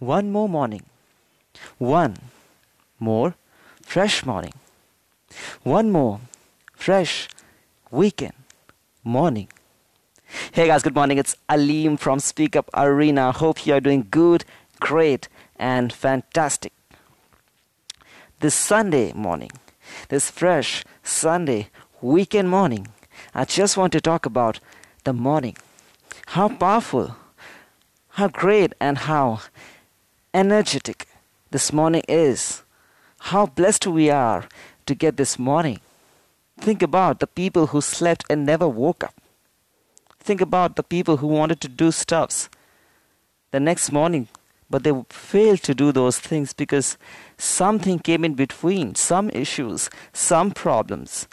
[0.00, 0.82] one more morning,
[1.76, 2.16] one
[2.98, 3.34] more
[3.82, 4.54] fresh morning,
[5.62, 6.20] one more
[6.72, 7.28] fresh
[7.90, 8.32] weekend
[9.04, 9.46] morning.
[10.52, 11.18] Hey guys, good morning.
[11.18, 13.30] It's Aleem from Speak Up Arena.
[13.30, 14.46] Hope you are doing good,
[14.80, 16.72] great, and fantastic.
[18.38, 19.50] This Sunday morning,
[20.08, 21.68] this fresh Sunday
[22.00, 22.88] weekend morning,
[23.34, 24.60] I just want to talk about
[25.04, 25.58] the morning.
[26.28, 27.16] How powerful,
[28.08, 29.40] how great, and how
[30.32, 31.06] energetic
[31.50, 32.62] this morning is.
[33.18, 34.46] How blessed we are
[34.86, 35.80] to get this morning.
[36.58, 39.14] Think about the people who slept and never woke up.
[40.18, 42.48] Think about the people who wanted to do stuffs
[43.50, 44.28] the next morning,
[44.68, 46.96] but they failed to do those things because
[47.36, 51.26] something came in between, some issues, some problems,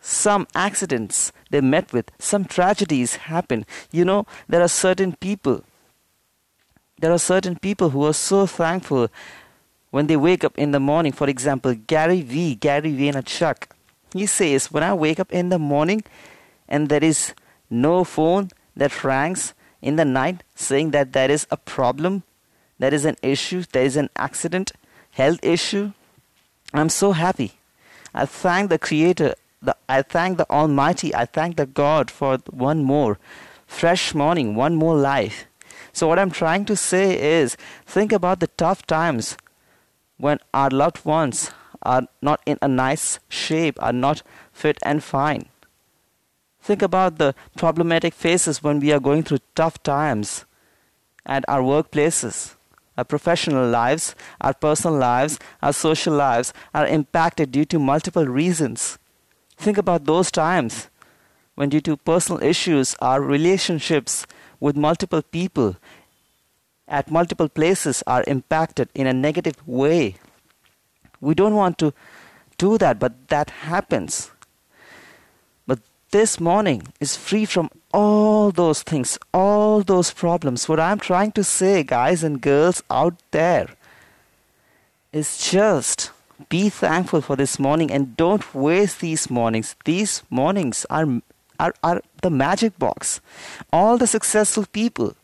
[0.00, 3.66] some accidents they met with, some tragedies happened.
[3.90, 5.64] You know, there are certain people,
[6.98, 9.08] there are certain people who are so thankful
[9.90, 11.12] when they wake up in the morning.
[11.12, 13.68] For example, Gary V, Gary Vaynerchuk,
[14.12, 16.04] he says, When I wake up in the morning
[16.68, 17.34] and there is
[17.70, 22.22] no phone that rings in the night saying that there is a problem,
[22.78, 24.72] there is an issue, there is an accident,
[25.12, 25.92] health issue,
[26.74, 27.52] I'm so happy.
[28.14, 32.84] I thank the Creator the, I thank the Almighty, I thank the God for one
[32.84, 33.18] more
[33.66, 35.46] fresh morning, one more life.
[35.96, 39.38] So, what I'm trying to say is think about the tough times
[40.18, 44.22] when our loved ones are not in a nice shape, are not
[44.52, 45.48] fit and fine.
[46.60, 50.44] Think about the problematic phases when we are going through tough times
[51.24, 52.56] at our workplaces.
[52.98, 58.98] Our professional lives, our personal lives, our social lives are impacted due to multiple reasons.
[59.56, 60.88] Think about those times
[61.54, 64.26] when, due to personal issues, our relationships
[64.60, 65.76] with multiple people
[66.88, 70.16] at multiple places are impacted in a negative way.
[71.20, 71.92] We don't want to
[72.58, 74.30] do that, but that happens.
[75.66, 80.68] But this morning is free from all those things, all those problems.
[80.68, 83.68] What I'm trying to say, guys and girls out there,
[85.12, 86.10] is just
[86.48, 89.74] be thankful for this morning and don't waste these mornings.
[89.84, 91.06] These mornings are,
[91.58, 93.20] are, are the magic box.
[93.72, 95.16] All the successful people,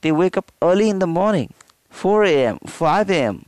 [0.00, 1.52] they wake up early in the morning,
[1.90, 3.44] 4 a.m., 5 a.m.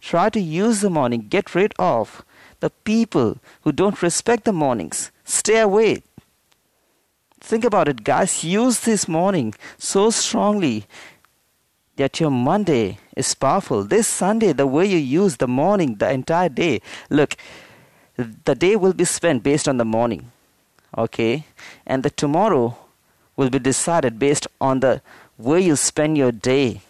[0.00, 2.24] Try to use the morning, get rid of
[2.60, 5.10] the people who don't respect the mornings.
[5.24, 6.02] Stay away.
[7.40, 8.42] Think about it, guys.
[8.44, 10.86] Use this morning so strongly
[11.96, 13.84] that your Monday is powerful.
[13.84, 17.36] This Sunday, the way you use the morning, the entire day, look,
[18.16, 20.30] the day will be spent based on the morning,
[20.96, 21.44] okay?
[21.86, 22.76] And the tomorrow
[23.36, 25.02] will be decided based on the
[25.38, 26.80] way you spend your day.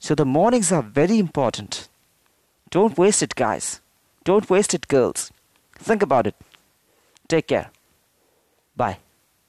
[0.00, 1.88] So the mornings are very important.
[2.70, 3.80] Don't waste it, guys.
[4.24, 5.32] Don't waste it, girls.
[5.78, 6.34] Think about it.
[7.28, 7.70] Take care.
[8.76, 8.98] Bye.